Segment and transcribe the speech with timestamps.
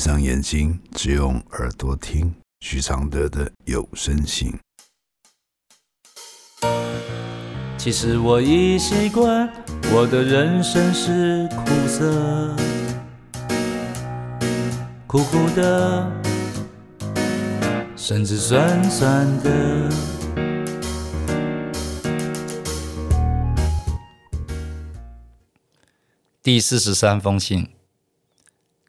[0.00, 4.50] 闭上眼睛，只用耳朵听许常德的有声信。
[7.76, 9.46] 其实我已习惯，
[9.92, 12.56] 我的人生是苦涩，
[15.06, 16.10] 苦苦的，
[17.94, 19.90] 甚至酸酸的。
[26.42, 27.68] 第四十三封信。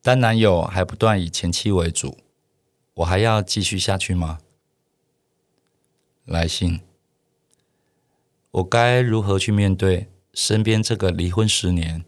[0.02, 2.18] 但男友还不断以前妻为主，
[2.96, 4.40] 我还要继续下去吗？
[6.26, 6.82] 来信，
[8.52, 12.04] 我该如何去面对身边这个离婚十年，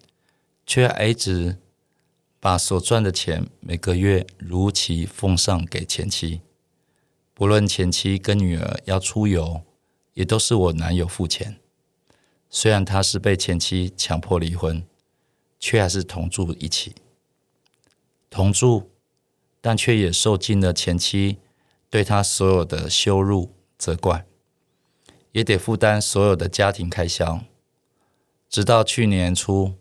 [0.66, 1.58] 却一直
[2.40, 6.41] 把所赚的钱每个月如期奉上给前妻？
[7.35, 9.62] 不论前妻跟女儿要出游，
[10.13, 11.60] 也都是我男友付钱。
[12.49, 14.85] 虽然他是被前妻强迫离婚，
[15.60, 16.96] 却还是同住一起。
[18.34, 18.90] 同住，
[19.62, 21.38] 但却也受尽了前妻
[21.88, 24.26] 对他所有的羞辱、责怪，
[25.34, 27.41] 也得负担所有的家庭开销。
[28.49, 29.76] 直到去年初，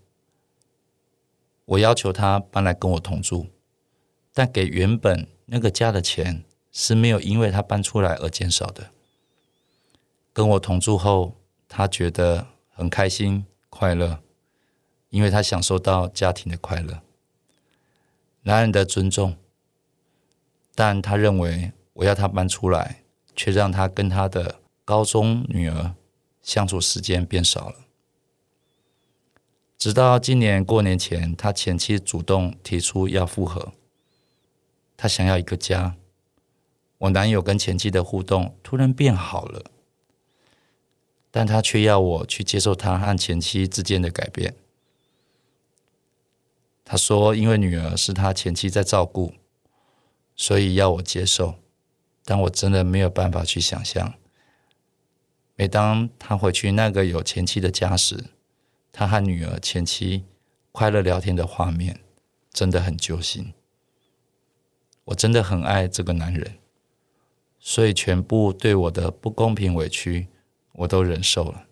[1.64, 3.46] 我要求他搬来跟我同住，
[4.34, 8.90] 但给原本那个家的钱是没有因为他搬出来而减少的。
[10.34, 14.22] 跟我同住后，他觉得很开心、快乐，
[15.08, 17.00] 因为他享受到家庭的快乐。
[18.42, 19.36] 男人的尊重，
[20.74, 23.02] 但他认为我要他搬出来，
[23.36, 25.94] 却让他跟他的高中女儿
[26.42, 27.76] 相处时间变少了。
[29.78, 33.72] 直到今年过年前，他前妻主动提出要复合，
[34.96, 35.96] 他想要一个家。
[36.98, 39.70] 我男友跟前妻的互动突然变好了，
[41.30, 44.54] 但他却要我去接受他和前妻之间的改变。
[46.92, 49.32] 他说：“因为女儿是他前妻在照顾，
[50.36, 51.54] 所以要我接受。
[52.22, 54.12] 但我真的没有办法去想象，
[55.56, 58.26] 每当他回去那个有前妻的家时，
[58.92, 60.26] 他和女儿、前妻
[60.70, 62.00] 快乐聊天的画面，
[62.52, 63.54] 真的很揪心。
[65.06, 66.58] 我真的很爱这个男人，
[67.58, 70.28] 所以全部对我的不公平、委屈，
[70.72, 71.64] 我都忍受了。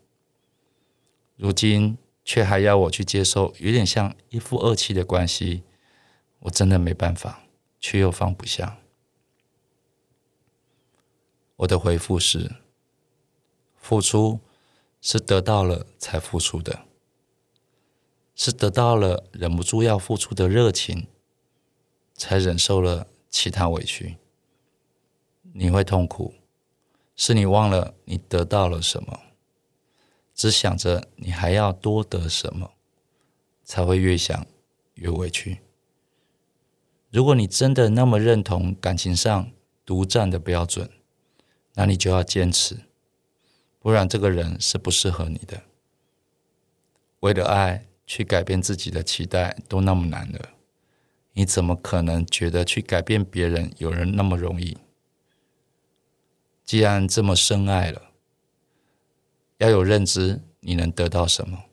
[1.37, 1.99] 如今。”
[2.33, 5.65] 却还要我去接受，有点像一夫二妻的关系，
[6.39, 7.43] 我真的没办法，
[7.81, 8.79] 却又放不下。
[11.57, 12.55] 我的回复是：
[13.75, 14.39] 付出
[15.01, 16.85] 是得到了才付出的，
[18.37, 21.09] 是得到了忍不住要付出的热情，
[22.15, 24.19] 才忍受了其他委屈。
[25.53, 26.35] 你会痛苦，
[27.17, 29.19] 是你忘了你得到了什么。
[30.41, 32.71] 只想着你还要多得什么，
[33.63, 34.47] 才会越想
[34.95, 35.61] 越委屈。
[37.11, 39.53] 如果你真的那么认同感情上
[39.85, 40.89] 独占的标准，
[41.75, 42.85] 那你就要坚持，
[43.79, 45.63] 不然这个人是不适合你的。
[47.19, 50.49] 为了爱去改变自己的期待都那么难了，
[51.35, 54.79] 你怎么可能觉得去改变别人有人那么容易？
[56.65, 58.10] 既然这么深爱了。
[59.61, 61.65] 要有认知，你能得到什么？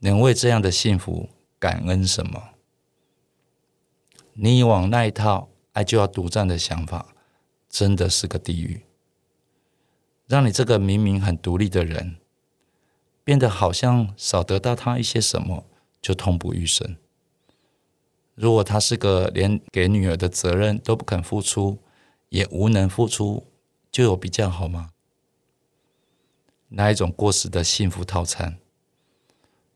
[0.00, 1.28] 能为这样的幸福
[1.60, 2.50] 感恩什么？
[4.32, 7.14] 你以往那一套爱就要独占的想法，
[7.68, 8.82] 真的是个地狱，
[10.26, 12.16] 让你这个明明很独立的人，
[13.22, 15.64] 变得好像少得到他一些什么
[16.02, 16.96] 就痛不欲生。
[18.34, 21.78] 如果他是个连给女儿的责任都不肯付出，
[22.30, 23.46] 也无能付出，
[23.92, 24.90] 就有比较好吗？
[26.68, 28.58] 那一种过时的幸福套餐，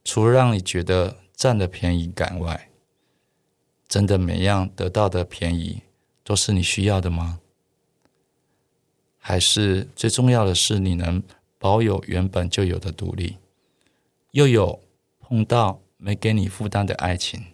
[0.05, 2.71] 除了让你觉得占了便宜感外，
[3.89, 5.83] 真的每样得到的便宜
[6.25, 7.41] 都是你需要的吗？
[9.19, 11.23] 还是最重要的是你能
[11.59, 13.37] 保有原本就有的独立，
[14.31, 14.83] 又有
[15.21, 17.45] 碰到没给你负担的爱情，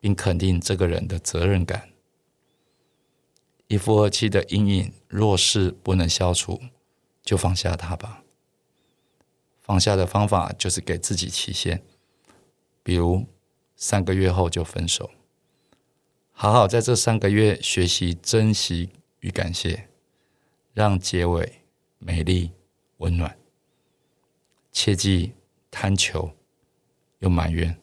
[0.00, 1.90] 并肯定这个人的责任感？
[3.68, 6.60] 一夫二妻的阴影若是不能消除，
[7.22, 8.23] 就放下他吧。
[9.64, 11.82] 放下的方法就是给自己期限，
[12.82, 13.26] 比如
[13.74, 15.10] 三个月后就分手。
[16.32, 18.90] 好好在这三个月学习珍惜
[19.20, 19.88] 与感谢，
[20.74, 21.62] 让结尾
[21.98, 22.52] 美丽
[22.98, 23.38] 温暖。
[24.70, 25.32] 切记
[25.70, 26.36] 贪求
[27.20, 27.80] 又埋怨，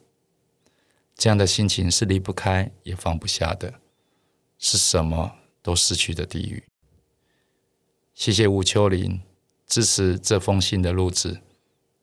[1.16, 3.82] 这样的心情是离不开也放不下的，
[4.60, 5.34] 是什么
[5.64, 6.64] 都失去的地狱。
[8.14, 9.20] 谢谢吴秋林
[9.66, 11.42] 支持这封信的录制。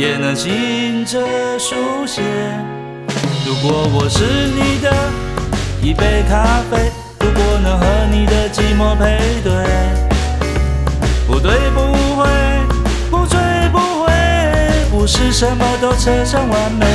[0.00, 1.20] 也能醒着
[1.58, 1.76] 书
[2.06, 2.22] 写。
[3.44, 4.90] 如果我是你的
[5.82, 9.52] 一杯咖啡，如果能和你的寂寞配对，
[11.26, 11.80] 不对不
[12.16, 12.26] 会，
[13.10, 13.38] 不醉
[13.70, 14.10] 不回，
[14.90, 16.86] 不是什么都扯上完美。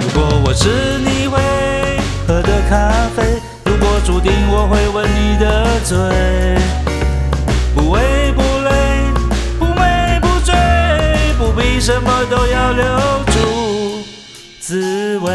[0.00, 0.68] 如果我是
[0.98, 1.40] 你会
[2.28, 5.96] 喝的咖啡，如果注定我会吻你的嘴，
[7.74, 8.19] 不为
[11.80, 12.84] 什么都要留
[13.26, 14.04] 住
[14.60, 15.30] 滋味。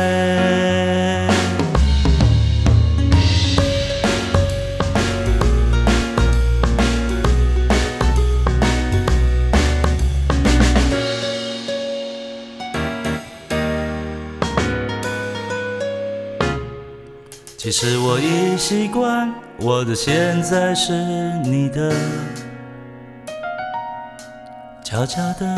[17.58, 20.94] 其实我已习惯，我的现在是
[21.44, 21.92] 你的，
[24.84, 25.58] 悄悄的，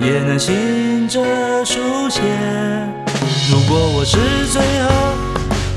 [0.00, 1.20] 也能醒着
[1.64, 2.20] 书写。
[3.50, 4.16] 如果我是
[4.52, 4.90] 最后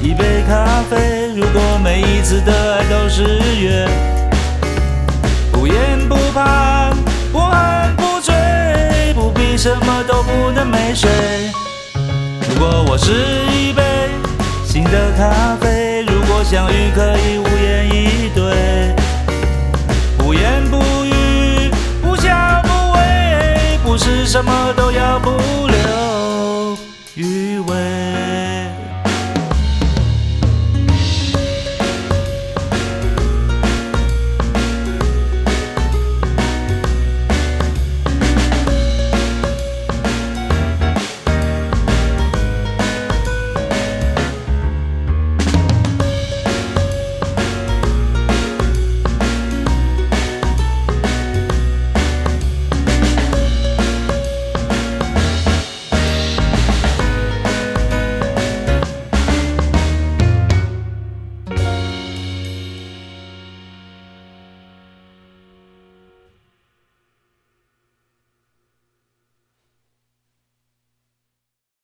[0.01, 3.88] 一杯咖啡，如果每一次的爱都是约，
[5.51, 5.75] 不言
[6.07, 6.91] 不怕，
[7.31, 7.56] 不喝
[7.97, 8.33] 不醉，
[9.15, 11.09] 不必什么都不能没睡。
[12.50, 13.12] 如果我是
[13.51, 13.81] 一杯
[14.65, 17.38] 新的咖啡，如果相遇可以